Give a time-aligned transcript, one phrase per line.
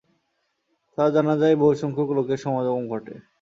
[0.97, 3.13] তার জানাযায় বহুসংখ্যক লোকের সমাগম ঘটে।